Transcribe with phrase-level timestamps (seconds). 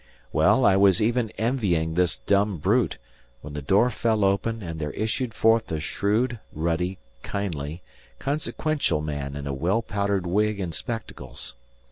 [0.33, 2.97] Well, I was even envying this dumb brute,
[3.41, 7.83] when the door fell open and there issued forth a shrewd, ruddy, kindly,
[8.17, 11.53] consequential man in a well powdered wig and spectacles.